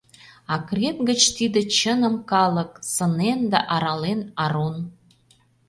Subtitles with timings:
[0.55, 4.75] Акрет гыч тиде чыным калык Сынен да арален арун.